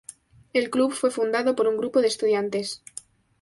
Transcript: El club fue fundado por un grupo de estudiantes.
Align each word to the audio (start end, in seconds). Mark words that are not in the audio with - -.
El 0.53 0.71
club 0.71 0.93
fue 0.93 1.11
fundado 1.11 1.55
por 1.55 1.67
un 1.67 1.77
grupo 1.77 2.01
de 2.01 2.07
estudiantes. 2.07 2.81